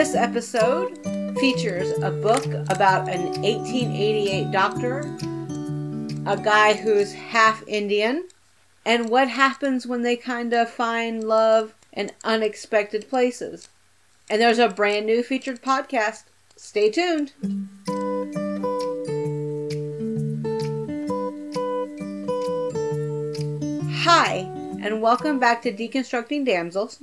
[0.00, 0.96] This episode
[1.38, 5.00] features a book about an 1888 doctor,
[6.24, 8.26] a guy who's half Indian,
[8.86, 13.68] and what happens when they kind of find love in unexpected places.
[14.30, 16.22] And there's a brand new featured podcast.
[16.56, 17.32] Stay tuned.
[24.04, 24.48] Hi,
[24.80, 27.00] and welcome back to Deconstructing Damsels,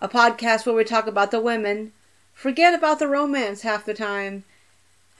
[0.00, 1.92] a podcast where we talk about the women,
[2.32, 4.44] forget about the romance half the time,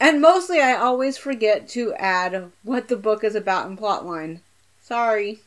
[0.01, 4.41] and mostly I always forget to add what the book is about in plotline.
[4.83, 5.41] Sorry.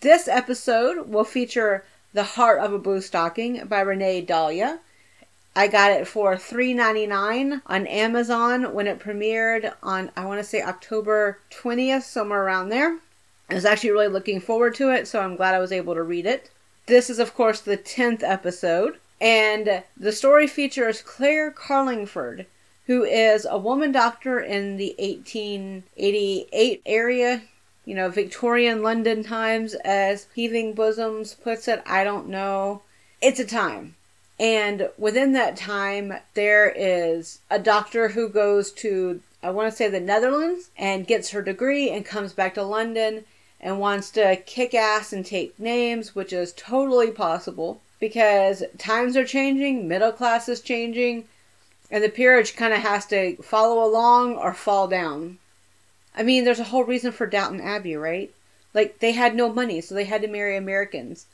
[0.00, 4.78] This episode will feature The Heart of a Blue Stocking by Renee Dahlia.
[5.54, 10.62] I got it for $3.99 on Amazon when it premiered on, I want to say
[10.62, 12.98] October 20th, somewhere around there.
[13.50, 16.02] I was actually really looking forward to it, so I'm glad I was able to
[16.02, 16.50] read it.
[16.86, 22.46] This is, of course, the 10th episode, and the story features Claire Carlingford,
[22.86, 27.42] who is a woman doctor in the 1888 area,
[27.84, 31.82] you know, Victorian London times, as Heaving Bosoms puts it.
[31.86, 32.82] I don't know.
[33.20, 33.94] It's a time.
[34.40, 39.88] And within that time, there is a doctor who goes to, I want to say,
[39.88, 43.24] the Netherlands and gets her degree and comes back to London
[43.62, 49.24] and wants to kick ass and take names, which is totally possible because times are
[49.24, 51.28] changing, middle class is changing,
[51.88, 55.38] and the peerage kind of has to follow along or fall down.
[56.16, 58.32] I mean, there's a whole reason for Downton Abbey, right?
[58.74, 61.26] Like, they had no money, so they had to marry Americans.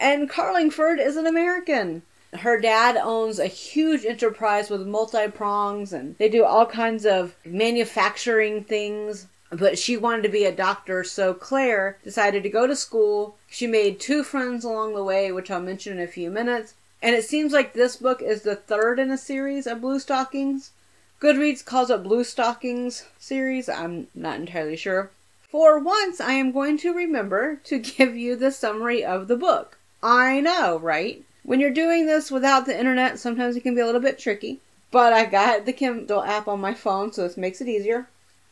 [0.00, 2.02] And Carlingford is an American.
[2.32, 7.34] Her dad owns a huge enterprise with multi prongs, and they do all kinds of
[7.44, 12.76] manufacturing things but she wanted to be a doctor, so Claire decided to go to
[12.76, 13.36] school.
[13.48, 16.74] She made two friends along the way, which I'll mention in a few minutes.
[17.00, 20.72] And it seems like this book is the third in a series of Blue Stockings.
[21.20, 23.68] Goodreads calls it Blue Stockings series.
[23.68, 25.10] I'm not entirely sure.
[25.48, 29.78] For once, I am going to remember to give you the summary of the book.
[30.02, 31.22] I know, right?
[31.42, 34.60] When you're doing this without the internet, sometimes it can be a little bit tricky.
[34.90, 38.08] But I got the Kindle app on my phone, so this makes it easier.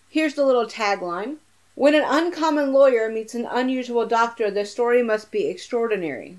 [0.08, 1.38] Here's the little tagline
[1.74, 6.38] When an uncommon lawyer meets an unusual doctor, the story must be extraordinary.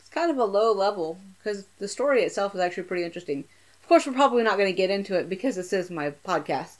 [0.00, 3.44] It's kind of a low level because the story itself is actually pretty interesting.
[3.80, 6.76] Of course, we're probably not going to get into it because this is my podcast.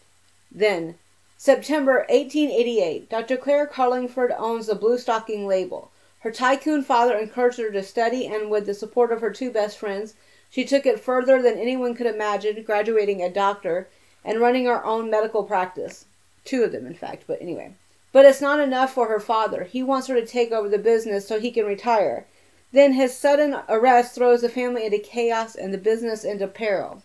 [0.52, 0.96] Then,
[1.38, 3.36] September 1888, Dr.
[3.36, 5.90] Claire Carlingford owns the Blue Stocking label.
[6.20, 9.78] Her tycoon father encouraged her to study, and with the support of her two best
[9.78, 10.14] friends,
[10.50, 13.88] she took it further than anyone could imagine, graduating a doctor
[14.24, 16.04] and running her own medical practice.
[16.48, 17.72] Two of them, in fact, but anyway.
[18.10, 19.64] But it's not enough for her father.
[19.64, 22.24] He wants her to take over the business so he can retire.
[22.72, 27.02] Then his sudden arrest throws the family into chaos and the business into peril.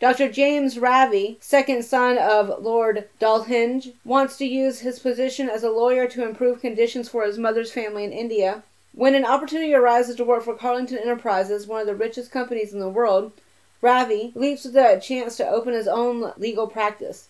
[0.00, 0.28] Dr.
[0.28, 6.08] James Ravi, second son of Lord Dahlhenge, wants to use his position as a lawyer
[6.08, 8.64] to improve conditions for his mother's family in India.
[8.92, 12.80] When an opportunity arises to work for Carlingford Enterprises, one of the richest companies in
[12.80, 13.30] the world,
[13.80, 17.28] Ravi leaps at the chance to open his own legal practice.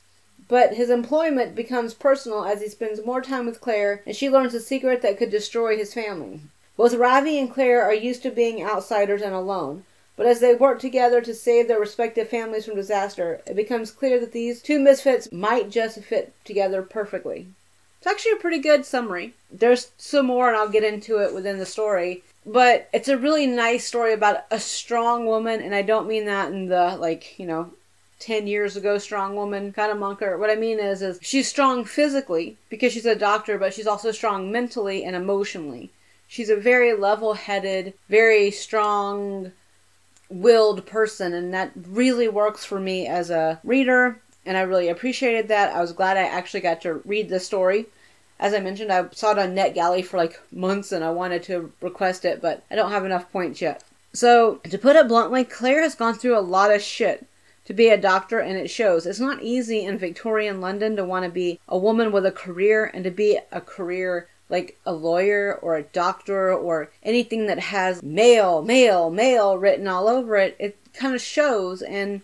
[0.49, 4.55] But his employment becomes personal as he spends more time with Claire and she learns
[4.55, 6.41] a secret that could destroy his family.
[6.77, 9.84] Both Ravi and Claire are used to being outsiders and alone,
[10.16, 14.21] but as they work together to save their respective families from disaster, it becomes clear
[14.21, 17.49] that these two misfits might just fit together perfectly.
[17.99, 19.32] It's actually a pretty good summary.
[19.50, 22.22] There's some more, and I'll get into it within the story.
[22.44, 26.53] But it's a really nice story about a strong woman, and I don't mean that
[26.53, 27.72] in the, like, you know,
[28.24, 30.38] 10 years ago strong woman kind of monker.
[30.38, 34.12] What I mean is, is she's strong physically because she's a doctor, but she's also
[34.12, 35.90] strong mentally and emotionally.
[36.26, 39.52] She's a very level headed, very strong
[40.30, 45.49] willed person, and that really works for me as a reader, and I really appreciated
[45.49, 45.75] that.
[45.75, 47.87] I was glad I actually got to read the story.
[48.40, 51.70] As I mentioned, I saw it on NetGalley for like months and I wanted to
[51.82, 53.84] request it, but I don't have enough points yet.
[54.14, 57.26] So, to put it bluntly, Claire has gone through a lot of shit
[57.64, 59.06] to be a doctor and it shows.
[59.06, 62.90] It's not easy in Victorian London to want to be a woman with a career
[62.93, 68.02] and to be a career like a lawyer or a doctor or anything that has
[68.02, 70.56] male, male, male written all over it.
[70.58, 72.20] It kind of shows and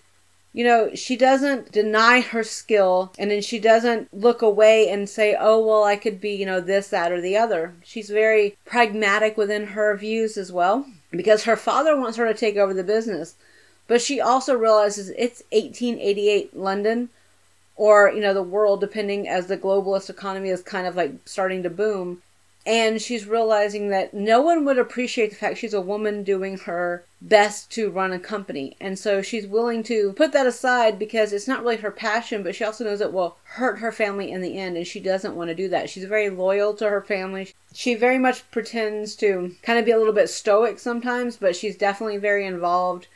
[0.53, 5.37] you know, she doesn't deny her skill and then she doesn't look away and say,
[5.39, 7.75] oh, well, I could be, you know, this, that, or the other.
[7.85, 12.57] She's very pragmatic within her views as well because her father wants her to take
[12.57, 13.37] over the business.
[13.91, 17.09] But she also realizes it's 1888 London
[17.75, 21.65] or, you know, the world, depending as the globalist economy is kind of like starting
[21.65, 22.23] to boom.
[22.65, 27.03] And she's realizing that no one would appreciate the fact she's a woman doing her
[27.21, 28.77] best to run a company.
[28.81, 32.55] And so she's willing to put that aside because it's not really her passion, but
[32.55, 34.77] she also knows it will hurt her family in the end.
[34.77, 35.91] And she doesn't want to do that.
[35.91, 37.53] She's very loyal to her family.
[37.75, 41.77] She very much pretends to kind of be a little bit stoic sometimes, but she's
[41.77, 43.09] definitely very involved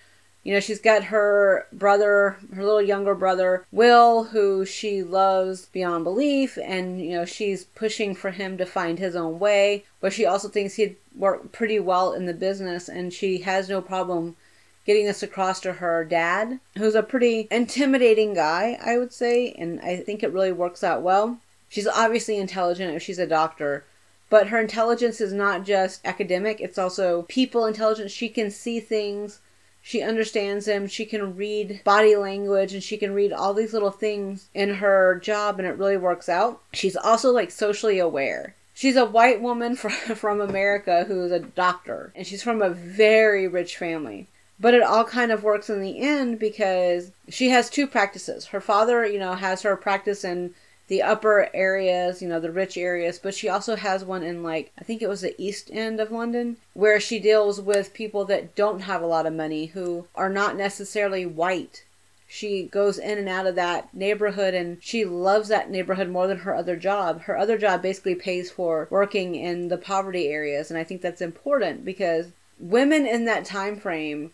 [0.44, 6.04] you know, she's got her brother, her little younger brother, Will, who she loves beyond
[6.04, 10.26] belief, and, you know, she's pushing for him to find his own way, but she
[10.26, 14.36] also thinks he'd work pretty well in the business, and she has no problem
[14.84, 19.80] getting this across to her dad, who's a pretty intimidating guy, I would say, and
[19.80, 21.38] I think it really works out well.
[21.70, 23.84] She's obviously intelligent if she's a doctor,
[24.28, 28.12] but her intelligence is not just academic, it's also people intelligence.
[28.12, 29.40] She can see things
[29.86, 30.86] she understands him.
[30.86, 35.20] She can read body language and she can read all these little things in her
[35.22, 36.62] job, and it really works out.
[36.72, 38.54] She's also like socially aware.
[38.72, 43.46] She's a white woman from, from America who's a doctor, and she's from a very
[43.46, 44.26] rich family.
[44.58, 48.46] But it all kind of works in the end because she has two practices.
[48.46, 50.54] Her father, you know, has her practice in
[50.86, 54.70] the upper areas, you know, the rich areas, but she also has one in like
[54.78, 58.54] I think it was the east end of London where she deals with people that
[58.54, 61.84] don't have a lot of money who are not necessarily white.
[62.28, 66.38] She goes in and out of that neighborhood and she loves that neighborhood more than
[66.38, 67.22] her other job.
[67.22, 71.22] Her other job basically pays for working in the poverty areas and I think that's
[71.22, 72.26] important because
[72.58, 74.32] women in that time frame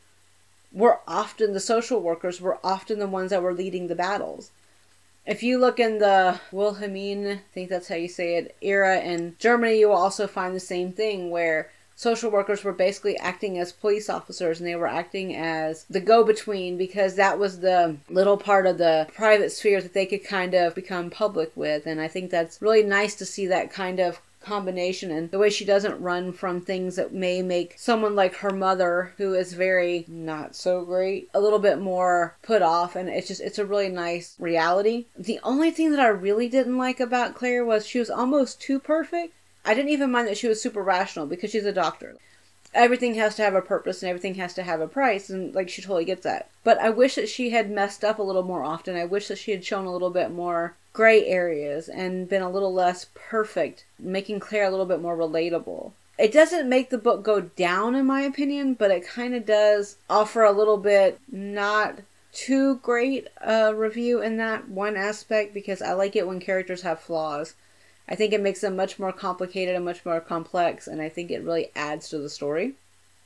[0.72, 4.50] were often the social workers were often the ones that were leading the battles
[5.26, 9.36] if you look in the Wilhelmine, I think that's how you say it, era in
[9.38, 11.70] Germany, you will also find the same thing where
[12.00, 16.24] social workers were basically acting as police officers and they were acting as the go
[16.24, 20.54] between because that was the little part of the private sphere that they could kind
[20.54, 21.86] of become public with.
[21.86, 25.50] And I think that's really nice to see that kind of combination and the way
[25.50, 30.04] she doesn't run from things that may make someone like her mother who is very
[30.08, 32.96] not so great a little bit more put off.
[32.96, 35.06] And it's just it's a really nice reality.
[35.16, 38.78] The only thing that i really didn't like about claire was she was almost too
[38.78, 39.34] perfect.
[39.64, 42.16] I didn't even mind that she was super rational because she's a doctor.
[42.72, 45.68] Everything has to have a purpose and everything has to have a price and like
[45.68, 46.48] she totally gets that.
[46.64, 48.96] But i wish that she had messed up a little more often.
[48.96, 52.50] I wish that she had shown a little bit more gray areas and been a
[52.50, 55.92] little less perfect, making Claire a little bit more relatable.
[56.18, 59.96] It doesn't make the book go down, in my opinion, but it kind of does
[60.08, 62.00] offer a little bit not
[62.32, 67.00] too great a review in that one aspect because I like it when characters have
[67.00, 67.54] flaws.
[68.08, 71.30] I think it makes them much more complicated and much more complex, and I think
[71.30, 72.74] it really adds to the story.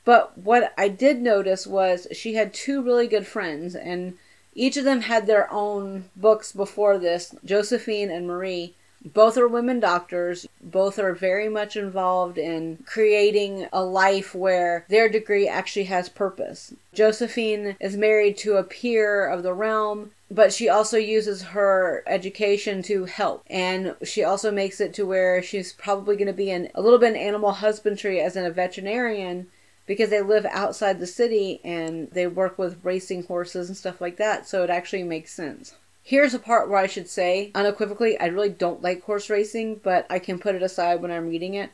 [0.05, 4.17] But what I did notice was she had two really good friends, and
[4.55, 8.73] each of them had their own books before this Josephine and Marie.
[9.13, 10.47] Both are women doctors.
[10.61, 16.73] Both are very much involved in creating a life where their degree actually has purpose.
[16.91, 22.81] Josephine is married to a peer of the realm, but she also uses her education
[22.83, 23.43] to help.
[23.47, 26.97] And she also makes it to where she's probably going to be in a little
[26.97, 29.47] bit in animal husbandry as in a veterinarian
[29.85, 34.17] because they live outside the city and they work with racing horses and stuff like
[34.17, 35.75] that, so it actually makes sense.
[36.03, 40.05] Here's a part where I should say, unequivocally, I really don't like horse racing, but
[40.09, 41.71] I can put it aside when I'm reading it.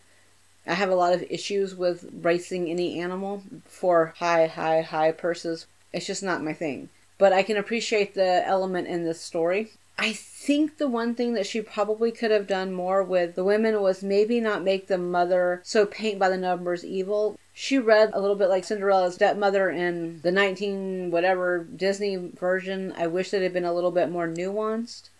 [0.65, 5.65] I have a lot of issues with racing any animal for high, high, high purses.
[5.91, 6.89] It's just not my thing.
[7.17, 9.71] But I can appreciate the element in this story.
[9.97, 13.79] I think the one thing that she probably could have done more with the women
[13.81, 17.37] was maybe not make the mother so paint by the numbers evil.
[17.53, 22.91] She read a little bit like Cinderella's stepmother in the 19 whatever Disney version.
[22.97, 25.10] I wish it had been a little bit more nuanced.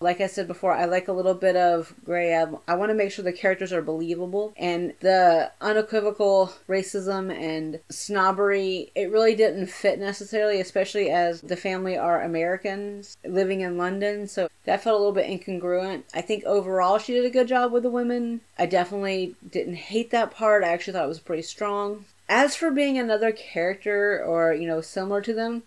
[0.00, 2.36] Like I said before, I like a little bit of gray.
[2.36, 4.54] I, I want to make sure the characters are believable.
[4.56, 11.96] And the unequivocal racism and snobbery, it really didn't fit necessarily, especially as the family
[11.96, 14.28] are Americans living in London.
[14.28, 16.04] So that felt a little bit incongruent.
[16.14, 18.42] I think overall she did a good job with the women.
[18.58, 20.62] I definitely didn't hate that part.
[20.62, 22.04] I actually thought it was pretty strong.
[22.28, 25.62] As for being another character or, you know, similar to them,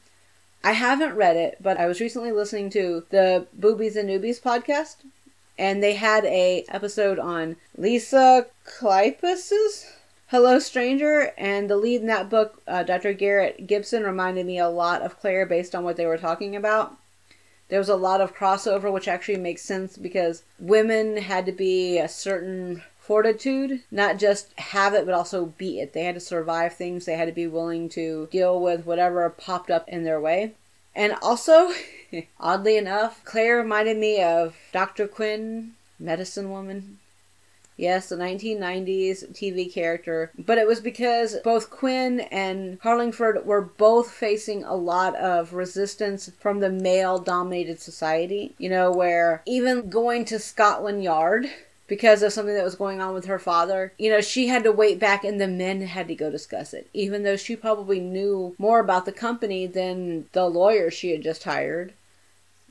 [0.64, 4.98] I haven't read it, but I was recently listening to the Boobies and Newbies podcast,
[5.58, 9.92] and they had a episode on Lisa Kleypas's
[10.28, 13.12] Hello Stranger, and the lead in that book, uh, Dr.
[13.14, 16.96] Garrett Gibson, reminded me a lot of Claire based on what they were talking about.
[17.70, 21.98] There was a lot of crossover, which actually makes sense because women had to be
[21.98, 25.92] a certain fortitude, not just have it, but also be it.
[25.92, 29.70] They had to survive things, they had to be willing to deal with whatever popped
[29.70, 30.54] up in their way.
[30.96, 31.74] And also,
[32.40, 35.10] oddly enough, Claire reminded me of Dr.
[35.10, 37.00] Quinn, medicine woman.
[37.76, 40.32] Yes, the 1990s TV character.
[40.40, 46.32] But it was because both Quinn and Carlingford were both facing a lot of resistance
[46.40, 48.56] from the male dominated society.
[48.58, 51.50] You know, where even going to Scotland Yard
[51.92, 53.92] because of something that was going on with her father.
[53.98, 56.90] You know, she had to wait back and the men had to go discuss it,
[56.94, 61.44] even though she probably knew more about the company than the lawyer she had just
[61.44, 61.92] hired.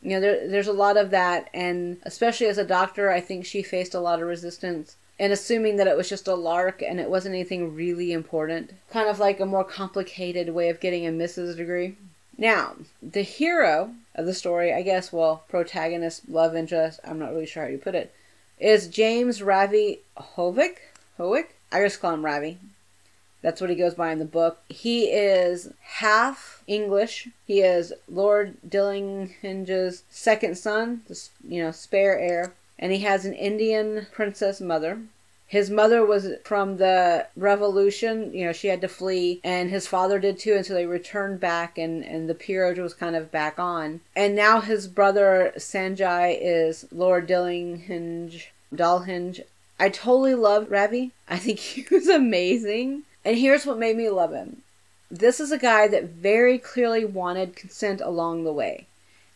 [0.01, 3.45] You know, there, there's a lot of that, and especially as a doctor, I think
[3.45, 4.97] she faced a lot of resistance.
[5.19, 9.07] And assuming that it was just a lark and it wasn't anything really important, kind
[9.07, 11.59] of like a more complicated way of getting a Mrs.
[11.59, 11.99] degree.
[12.39, 17.45] Now, the hero of the story, I guess, well, protagonist, love interest, I'm not really
[17.45, 18.15] sure how you put it,
[18.61, 20.77] is James Ravi Hovick.
[21.19, 21.47] Hovick?
[21.73, 22.59] I just call him Ravi.
[23.43, 24.61] That's what he goes by in the book.
[24.69, 27.29] He is half English.
[27.47, 33.33] He is Lord Dillinghinge's second son, the you know spare heir, and he has an
[33.33, 35.01] Indian princess mother.
[35.51, 40.21] His mother was from the revolution, you know, she had to flee, and his father
[40.21, 43.59] did too, and so they returned back, and, and the peerage was kind of back
[43.59, 44.01] on.
[44.15, 49.41] And now his brother Sanjay is Lord Dillinghinge, Dalhinge.
[49.81, 51.11] I totally love Ravi.
[51.29, 53.03] I think he was amazing.
[53.25, 54.63] And here's what made me love him
[55.11, 58.87] this is a guy that very clearly wanted consent along the way.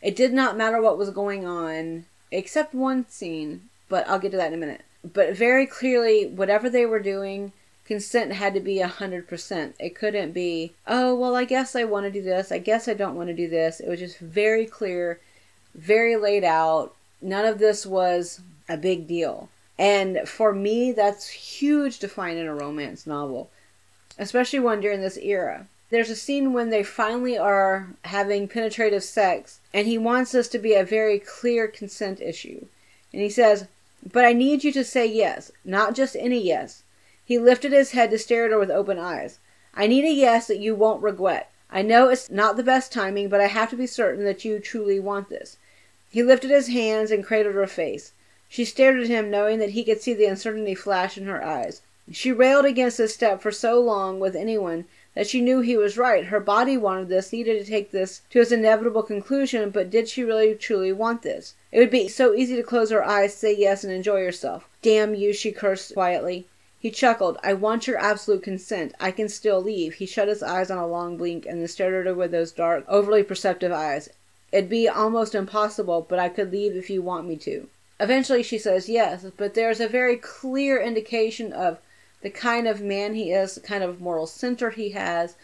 [0.01, 4.37] It did not matter what was going on, except one scene, but I'll get to
[4.37, 7.53] that in a minute but very clearly, whatever they were doing,
[7.85, 9.75] consent had to be a hundred percent.
[9.79, 12.51] It couldn't be, oh well, I guess I want to do this.
[12.51, 13.81] I guess I don't want to do this.
[13.81, 15.21] It was just very clear,
[15.75, 16.95] very laid out.
[17.21, 19.49] None of this was a big deal.
[19.79, 23.51] And for me, that's huge to find in a romance novel,
[24.19, 25.67] especially one during this era.
[25.91, 30.59] There's a scene when they finally are having penetrative sex, and he wants this to
[30.59, 32.67] be a very clear consent issue.
[33.13, 33.67] And he says,
[34.13, 36.83] but I need you to say yes, not just any yes.
[37.25, 39.39] He lifted his head to stare at her with open eyes.
[39.75, 41.51] I need a yes that you won't regret.
[41.71, 44.61] I know it's not the best timing, but I have to be certain that you
[44.61, 45.57] truly want this.
[46.11, 48.13] He lifted his hands and cradled her face.
[48.49, 51.81] She stared at him, knowing that he could see the uncertainty flash in her eyes.
[52.13, 54.85] She railed against this step for so long with anyone
[55.15, 56.27] that she knew he was right.
[56.27, 60.25] Her body wanted this, needed to take this to its inevitable conclusion, but did she
[60.25, 61.55] really truly want this?
[61.71, 64.69] It would be so easy to close her eyes, say yes, and enjoy herself.
[64.83, 66.47] Damn you, she cursed quietly.
[66.81, 67.39] He chuckled.
[67.43, 68.95] I want your absolute consent.
[69.01, 69.95] I can still leave.
[69.95, 72.53] He shut his eyes on a long blink and then stared at her with those
[72.53, 74.11] dark, overly perceptive eyes.
[74.53, 77.69] It'd be almost impossible, but I could leave if you want me to.
[77.99, 81.79] Eventually she says yes, but there's a very clear indication of
[82.25, 85.37] the kind of man he is, the kind of moral center he has,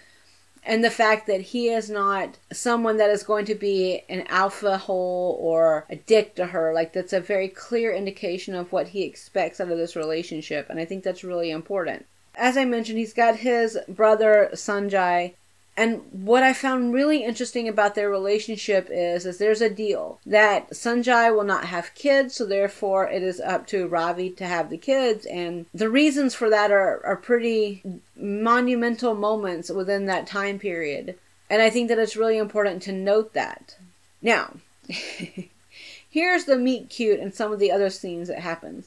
[0.65, 4.79] and the fact that he is not someone that is going to be an alpha
[4.79, 6.73] hole or a dick to her.
[6.73, 10.81] Like, that's a very clear indication of what he expects out of this relationship, and
[10.81, 12.07] I think that's really important.
[12.35, 15.35] As I mentioned, he's got his brother Sanjay
[15.81, 20.73] and what I found really interesting about their relationship is, is there's a deal that
[20.73, 24.77] Sanjay will not have kids, so therefore it is up to Ravi to have the
[24.77, 25.25] kids.
[25.25, 27.83] And the reasons for that are, are pretty
[28.15, 31.15] monumental moments within that time period.
[31.49, 33.79] And I think that it's really important to note that.
[34.21, 34.57] Now,
[36.11, 38.87] here's the meet cute and some of the other scenes that happens.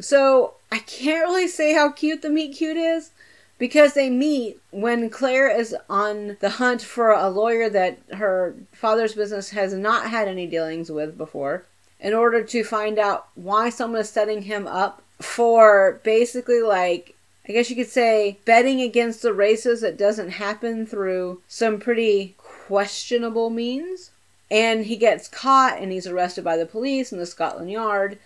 [0.00, 3.10] So I can't really say how cute the meet cute is
[3.58, 9.14] because they meet when Claire is on the hunt for a lawyer that her father's
[9.14, 11.64] business has not had any dealings with before
[11.98, 17.14] in order to find out why someone is setting him up for basically like
[17.48, 22.34] I guess you could say betting against the races that doesn't happen through some pretty
[22.38, 24.10] questionable means.
[24.50, 28.18] And he gets caught and he's arrested by the police in the Scotland Yard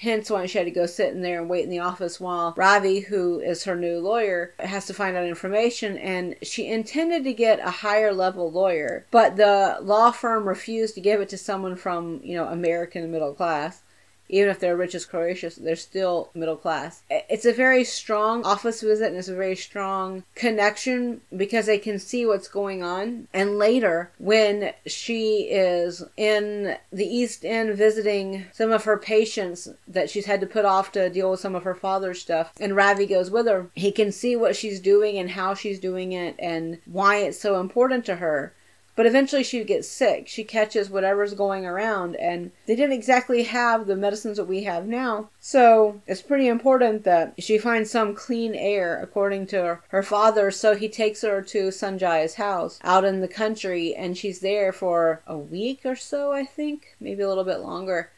[0.00, 2.54] Hence why she had to go sit in there and wait in the office while
[2.56, 5.98] Ravi, who is her new lawyer, has to find out information.
[5.98, 11.00] And she intended to get a higher level lawyer, but the law firm refused to
[11.00, 13.82] give it to someone from, you know, American middle class
[14.28, 17.02] even if they're rich as Croatia, they're still middle class.
[17.10, 21.98] It's a very strong office visit and it's a very strong connection because they can
[21.98, 23.28] see what's going on.
[23.32, 30.10] And later, when she is in the East End visiting some of her patients that
[30.10, 33.06] she's had to put off to deal with some of her father's stuff, and Ravi
[33.06, 36.78] goes with her, he can see what she's doing and how she's doing it and
[36.84, 38.52] why it's so important to her.
[38.98, 40.26] But eventually she gets sick.
[40.26, 44.88] She catches whatever's going around, and they didn't exactly have the medicines that we have
[44.88, 45.30] now.
[45.38, 50.50] So it's pretty important that she finds some clean air, according to her father.
[50.50, 55.22] So he takes her to Sanjay's house out in the country, and she's there for
[55.28, 58.10] a week or so, I think, maybe a little bit longer.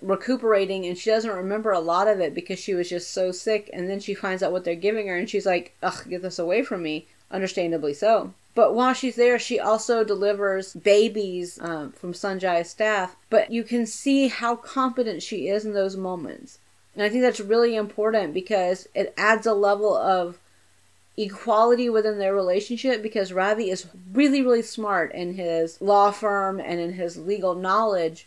[0.00, 3.68] recuperating and she doesn't remember a lot of it because she was just so sick
[3.72, 6.38] and then she finds out what they're giving her and she's like ugh get this
[6.38, 12.12] away from me understandably so but while she's there she also delivers babies um, from
[12.12, 13.16] sanjay's staff.
[13.30, 16.58] But you can see how competent she is in those moments.
[16.94, 20.38] And i think that's really important because it adds a level of
[21.16, 26.80] equality within their relationship because ravi is really really smart in his law firm and
[26.80, 28.26] in his legal knowledge.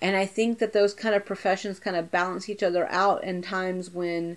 [0.00, 3.42] And I think that those kind of professions kind of balance each other out in
[3.42, 4.36] times when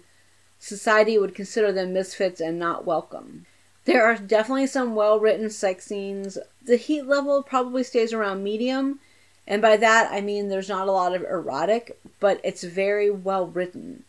[0.59, 3.45] society would consider them misfits and not welcome.
[3.85, 6.37] There are definitely some well written sex scenes.
[6.63, 8.99] The heat level probably stays around medium,
[9.47, 13.47] and by that I mean there's not a lot of erotic, but it's very well
[13.47, 14.03] written.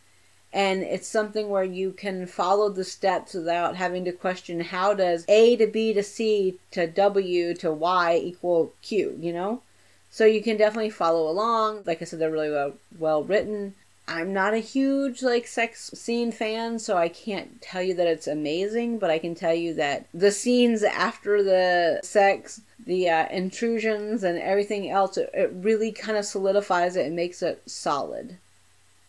[0.53, 5.25] And it's something where you can follow the steps without having to question how does
[5.27, 9.63] A to B to C to W to Y equal Q, you know?
[10.11, 11.85] So you can definitely follow along.
[11.87, 13.75] Like I said, they're really well, well written.
[14.15, 18.27] I'm not a huge like sex scene fan, so I can't tell you that it's
[18.27, 24.23] amazing, but I can tell you that the scenes after the sex, the uh, intrusions,
[24.23, 28.37] and everything else, it, it really kind of solidifies it and makes it solid.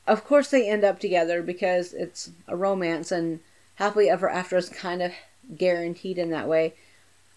[0.07, 3.41] Of course, they end up together because it's a romance, and
[3.75, 5.12] happily ever after is kind of
[5.57, 6.74] guaranteed in that way.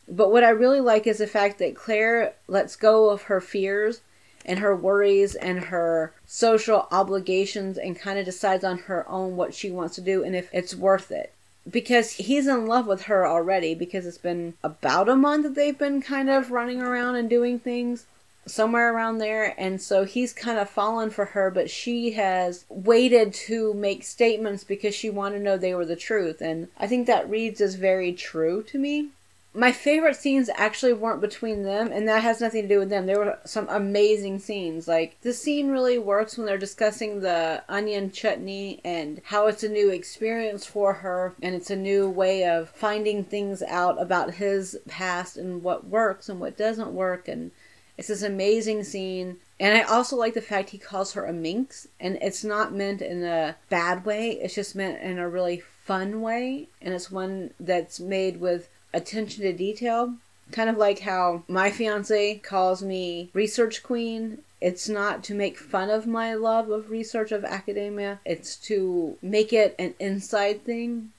[0.08, 4.02] But what I really like is the fact that Claire lets go of her fears
[4.46, 9.52] and her worries and her social obligations and kind of decides on her own what
[9.52, 11.32] she wants to do and if it's worth it.
[11.68, 15.76] Because he's in love with her already because it's been about a month that they've
[15.76, 18.06] been kind of running around and doing things
[18.46, 23.34] somewhere around there and so he's kind of fallen for her but she has waited
[23.34, 27.08] to make statements because she wanted to know they were the truth and i think
[27.08, 29.08] that reads as very true to me
[29.56, 33.06] my favorite scenes actually weren't between them, and that has nothing to do with them.
[33.06, 34.86] There were some amazing scenes.
[34.86, 39.68] Like, the scene really works when they're discussing the onion chutney and how it's a
[39.68, 44.78] new experience for her, and it's a new way of finding things out about his
[44.86, 47.26] past and what works and what doesn't work.
[47.26, 47.50] And
[47.96, 49.38] it's this amazing scene.
[49.58, 53.00] And I also like the fact he calls her a minx, and it's not meant
[53.00, 57.54] in a bad way, it's just meant in a really fun way, and it's one
[57.58, 60.14] that's made with attention to detail.
[60.52, 64.38] Kind of like how my fiance calls me research queen.
[64.60, 69.52] It's not to make fun of my love of research of academia, it's to make
[69.52, 71.12] it an inside thing.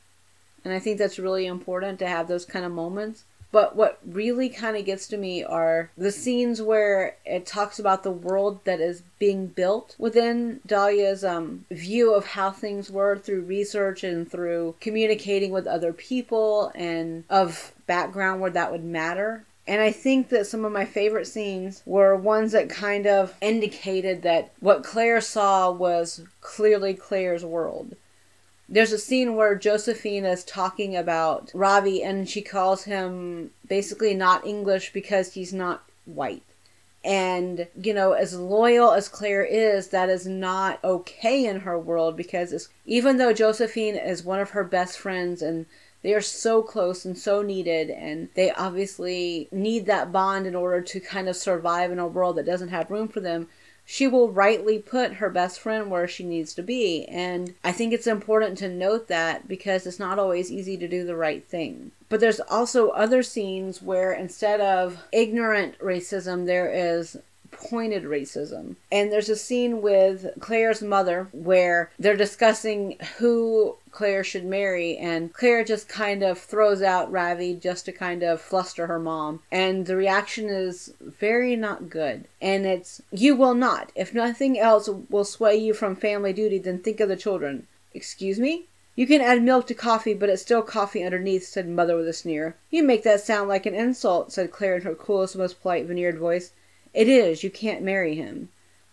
[0.66, 3.24] And I think that's really important to have those kind of moments.
[3.52, 8.04] But what really kind of gets to me are the scenes where it talks about
[8.04, 13.42] the world that is being built within Dahlia's um, view of how things were through
[13.42, 19.46] research and through communicating with other people and of background where that would matter.
[19.66, 24.22] And I think that some of my favorite scenes were ones that kind of indicated
[24.22, 27.96] that what Claire saw was clearly Claire's world.
[28.70, 34.46] There's a scene where Josephine is talking about Ravi and she calls him basically not
[34.46, 36.44] English because he's not white.
[37.04, 42.18] And, you know, as loyal as Claire is, that is not okay in her world
[42.18, 45.68] because even though Josephine is one of her best friends and
[46.02, 50.82] they are so close and so needed, and they obviously need that bond in order
[50.82, 53.48] to kind of survive in a world that doesn't have room for them
[53.90, 57.06] she will rightly put her best friend where she needs to be.
[57.06, 61.06] And I think it's important to note that because it's not always easy to do
[61.06, 61.92] the right thing.
[62.10, 67.18] But there's also other scenes where instead of ignorant racism, there is
[67.58, 68.76] pointed racism.
[68.92, 75.34] And there's a scene with Claire's mother where they're discussing who Claire should marry, and
[75.34, 79.42] Claire just kind of throws out Ravi just to kind of fluster her mom.
[79.52, 82.26] And the reaction is very not good.
[82.40, 83.92] And it's, you will not.
[83.96, 87.66] If nothing else will sway you from family duty, then think of the children.
[87.94, 88.66] Excuse me?
[88.96, 92.14] You can add milk to coffee, but it's still coffee underneath, said Mother with a
[92.14, 92.56] sneer.
[92.72, 96.18] You make that sound like an insult, said Claire in her coolest, most polite, veneered
[96.18, 96.52] voice.
[96.94, 97.44] It is.
[97.44, 98.50] You can't marry him.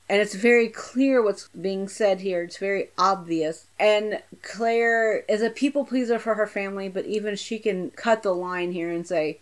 [0.09, 2.43] And it's very clear what's being said here.
[2.43, 3.67] It's very obvious.
[3.79, 8.35] And Claire is a people pleaser for her family, but even she can cut the
[8.35, 9.41] line here and say,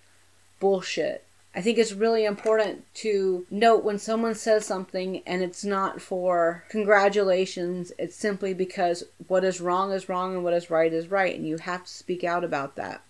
[0.60, 1.24] bullshit.
[1.54, 6.64] I think it's really important to note when someone says something and it's not for
[6.70, 11.34] congratulations, it's simply because what is wrong is wrong and what is right is right,
[11.36, 13.02] and you have to speak out about that.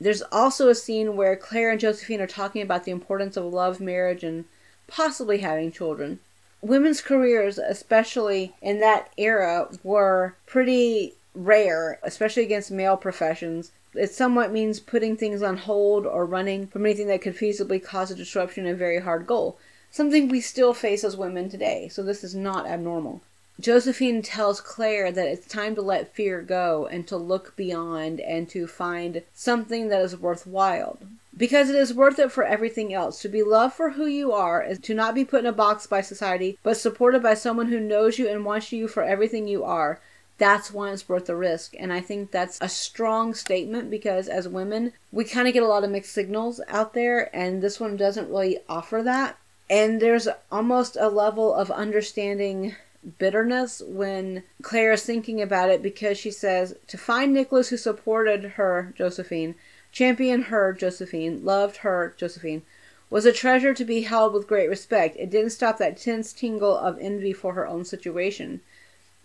[0.00, 3.78] There's also a scene where Claire and Josephine are talking about the importance of love,
[3.78, 4.46] marriage, and
[4.86, 6.20] possibly having children.
[6.60, 13.70] Women's careers, especially in that era, were pretty rare, especially against male professions.
[13.94, 18.10] It somewhat means putting things on hold or running from anything that could feasibly cause
[18.10, 19.58] a disruption and a very hard goal.
[19.94, 21.88] something we still face as women today.
[21.88, 23.22] So this is not abnormal.
[23.60, 28.48] Josephine tells Claire that it's time to let fear go and to look beyond and
[28.48, 30.98] to find something that is worthwhile.
[31.36, 33.20] Because it is worth it for everything else.
[33.22, 35.86] To be loved for who you are is to not be put in a box
[35.86, 39.64] by society, but supported by someone who knows you and wants you for everything you
[39.64, 40.00] are.
[40.38, 41.74] That's why it's worth the risk.
[41.78, 45.68] And I think that's a strong statement because as women, we kind of get a
[45.68, 49.38] lot of mixed signals out there, and this one doesn't really offer that.
[49.70, 52.74] And there's almost a level of understanding
[53.18, 58.44] bitterness when Claire is thinking about it because she says to find Nicholas who supported
[58.52, 59.54] her, Josephine,
[59.94, 62.62] championed her, Josephine, loved her, Josephine,
[63.10, 65.16] was a treasure to be held with great respect.
[65.16, 68.60] It didn't stop that tense tingle of envy for her own situation.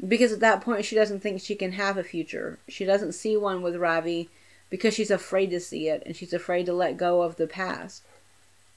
[0.07, 2.59] Because at that point she doesn't think she can have a future.
[2.67, 4.29] She doesn't see one with Ravi
[4.69, 8.03] because she's afraid to see it and she's afraid to let go of the past.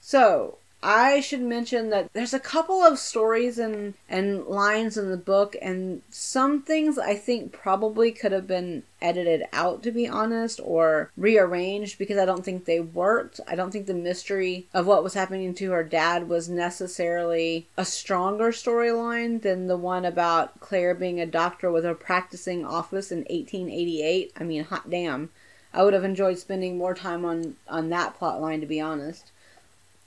[0.01, 5.17] So, I should mention that there's a couple of stories and and lines in the
[5.17, 10.59] book and some things I think probably could have been edited out to be honest
[10.61, 13.39] or rearranged because I don't think they worked.
[13.47, 17.85] I don't think the mystery of what was happening to her dad was necessarily a
[17.85, 23.19] stronger storyline than the one about Claire being a doctor with a practicing office in
[23.19, 24.33] 1888.
[24.37, 25.29] I mean, hot damn.
[25.73, 29.31] I would have enjoyed spending more time on on that plot line to be honest.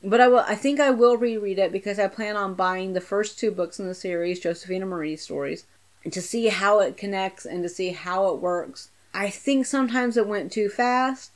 [0.03, 0.45] But I will.
[0.47, 3.81] I think I will reread it because I plan on buying the first two books
[3.81, 5.65] in the series, Josephine and Marie stories,
[6.11, 8.91] to see how it connects and to see how it works.
[9.15, 11.31] I think sometimes it went too fast,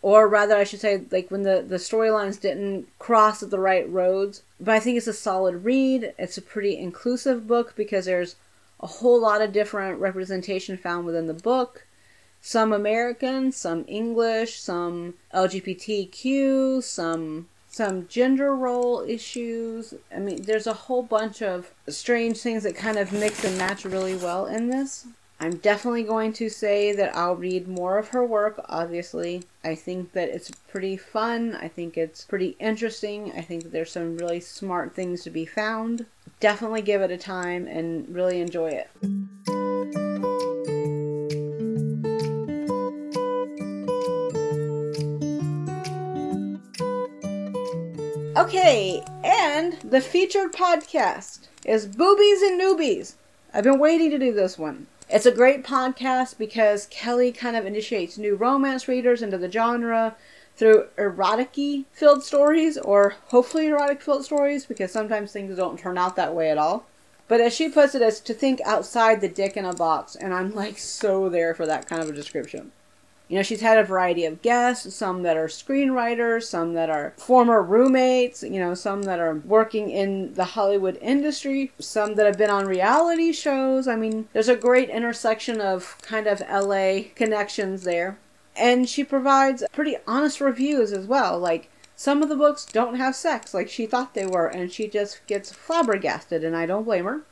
[0.00, 3.88] or rather, I should say, like when the the storylines didn't cross at the right
[3.88, 4.42] roads.
[4.58, 6.14] But I think it's a solid read.
[6.18, 8.36] It's a pretty inclusive book because there's
[8.80, 11.86] a whole lot of different representation found within the book.
[12.40, 19.92] Some American, some English, some LGBTQ, some some gender role issues.
[20.10, 23.84] I mean, there's a whole bunch of strange things that kind of mix and match
[23.84, 25.06] really well in this.
[25.40, 29.42] I'm definitely going to say that I'll read more of her work, obviously.
[29.62, 31.54] I think that it's pretty fun.
[31.54, 33.32] I think it's pretty interesting.
[33.32, 36.06] I think there's some really smart things to be found.
[36.40, 39.55] Definitely give it a time and really enjoy it.
[48.36, 53.14] Okay, and the featured podcast is Boobies and Newbies.
[53.54, 54.88] I've been waiting to do this one.
[55.08, 60.16] It's a great podcast because Kelly kind of initiates new romance readers into the genre
[60.54, 61.56] through erotic
[61.92, 66.50] filled stories, or hopefully erotic filled stories, because sometimes things don't turn out that way
[66.50, 66.84] at all.
[67.28, 70.34] But as she puts it, as to think outside the dick in a box, and
[70.34, 72.72] I'm like so there for that kind of a description.
[73.28, 77.12] You know, she's had a variety of guests, some that are screenwriters, some that are
[77.16, 82.38] former roommates, you know, some that are working in the Hollywood industry, some that have
[82.38, 83.88] been on reality shows.
[83.88, 88.16] I mean, there's a great intersection of kind of LA connections there.
[88.54, 91.38] And she provides pretty honest reviews as well.
[91.38, 94.86] Like, some of the books don't have sex like she thought they were, and she
[94.86, 97.22] just gets flabbergasted, and I don't blame her.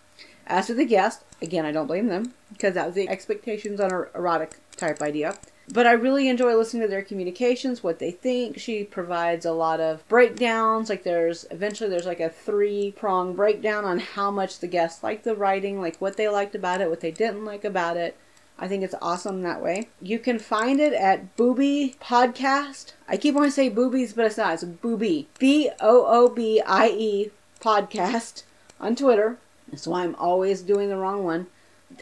[0.46, 3.90] As to the guest, again, I don't blame them, because that was the expectations on
[3.90, 5.36] her erotic type idea.
[5.72, 8.58] But I really enjoy listening to their communications, what they think.
[8.58, 10.90] She provides a lot of breakdowns.
[10.90, 15.24] Like there's eventually there's like a three prong breakdown on how much the guests liked
[15.24, 18.16] the writing, like what they liked about it, what they didn't like about it.
[18.58, 19.88] I think it's awesome that way.
[20.00, 22.92] You can find it at Booby Podcast.
[23.08, 24.54] I keep wanting to say boobies, but it's not.
[24.54, 25.28] It's Booby.
[25.38, 28.44] B O O B I E Podcast
[28.78, 29.38] on Twitter.
[29.68, 31.48] That's why I'm always doing the wrong one.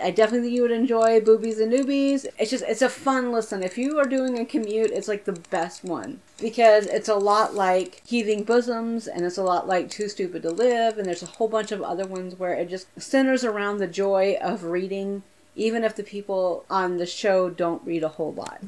[0.01, 2.27] I definitely think you would enjoy Boobies and Newbies.
[2.39, 3.63] It's just it's a fun listen.
[3.63, 7.55] If you are doing a commute, it's like the best one because it's a lot
[7.55, 11.27] like Heaving Bosoms and it's a lot like Too Stupid to Live and there's a
[11.27, 15.23] whole bunch of other ones where it just centers around the joy of reading
[15.55, 18.63] even if the people on the show don't read a whole lot.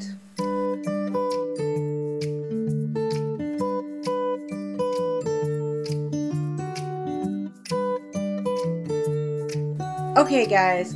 [10.16, 10.94] Okay, guys,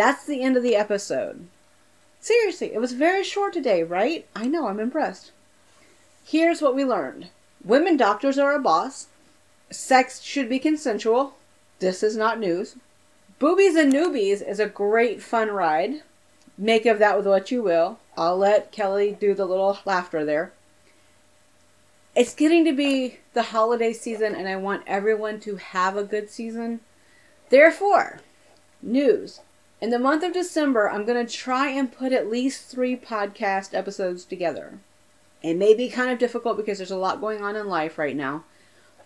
[0.00, 1.46] that's the end of the episode.
[2.20, 4.26] Seriously, it was very short today, right?
[4.34, 5.30] I know, I'm impressed.
[6.24, 7.28] Here's what we learned
[7.62, 9.08] women doctors are a boss.
[9.70, 11.34] Sex should be consensual.
[11.80, 12.76] This is not news.
[13.38, 16.02] Boobies and Newbies is a great fun ride.
[16.56, 17.98] Make of that with what you will.
[18.16, 20.52] I'll let Kelly do the little laughter there.
[22.16, 26.30] It's getting to be the holiday season, and I want everyone to have a good
[26.30, 26.80] season.
[27.50, 28.20] Therefore,
[28.80, 29.40] news.
[29.80, 33.72] In the month of December, I'm going to try and put at least three podcast
[33.72, 34.78] episodes together.
[35.42, 38.14] It may be kind of difficult because there's a lot going on in life right
[38.14, 38.44] now,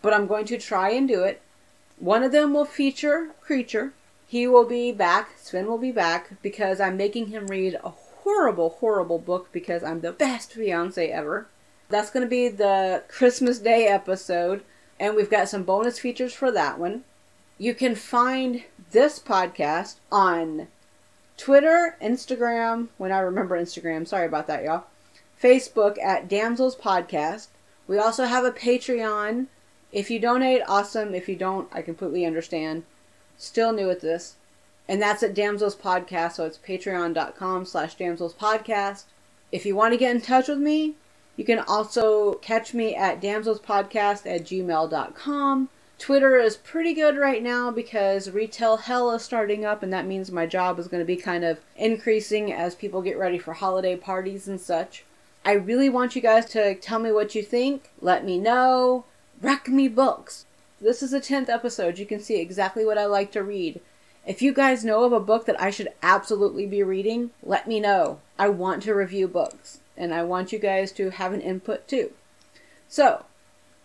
[0.03, 1.41] but I'm going to try and do it.
[1.99, 3.93] One of them will feature Creature.
[4.27, 8.71] He will be back, Sven will be back, because I'm making him read a horrible,
[8.81, 11.47] horrible book because I'm the best fiance ever.
[11.89, 14.65] That's going to be the Christmas Day episode,
[14.99, 17.05] and we've got some bonus features for that one.
[17.59, 20.69] You can find this podcast on
[21.37, 24.85] Twitter, Instagram, when I remember Instagram, sorry about that, y'all.
[25.43, 27.49] Facebook at Damsels Podcast.
[27.89, 29.49] We also have a Patreon.
[29.91, 31.13] If you donate, awesome.
[31.13, 32.85] If you don't, I completely understand.
[33.37, 34.37] Still new at this.
[34.89, 39.05] And that's at Damsels Podcast, so it's patreon.com slash Damsels Podcast.
[39.51, 40.95] If you want to get in touch with me,
[41.37, 45.69] you can also catch me at damselspodcast at gmail.com.
[45.99, 50.31] Twitter is pretty good right now because retail hell is starting up, and that means
[50.31, 53.97] my job is going to be kind of increasing as people get ready for holiday
[53.97, 55.05] parties and such.
[55.45, 57.91] I really want you guys to tell me what you think.
[58.01, 59.05] Let me know.
[59.41, 60.47] Wreck me books.
[60.81, 61.99] This is the 10th episode.
[61.99, 63.81] You can see exactly what I like to read.
[64.27, 67.79] If you guys know of a book that I should absolutely be reading, let me
[67.79, 68.21] know.
[68.39, 72.13] I want to review books, and I want you guys to have an input too.
[72.89, 73.27] So,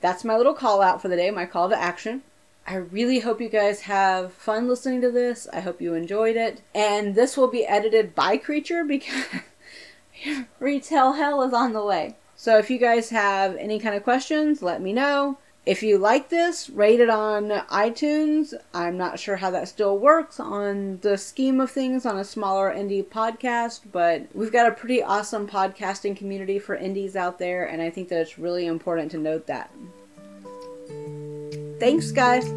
[0.02, 2.24] that's my little call out for the day, my call to action.
[2.68, 5.48] I really hope you guys have fun listening to this.
[5.52, 6.62] I hope you enjoyed it.
[6.76, 9.26] And this will be edited by Creature because
[10.60, 12.16] retail hell is on the way.
[12.36, 15.40] So if you guys have any kind of questions, let me know.
[15.70, 18.56] If you like this, rate it on iTunes.
[18.74, 22.74] I'm not sure how that still works on the scheme of things on a smaller
[22.74, 27.84] indie podcast, but we've got a pretty awesome podcasting community for indies out there, and
[27.84, 29.70] I think that it's really important to note that.
[31.80, 32.50] Thanks, guys.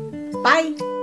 [0.43, 1.02] Bye.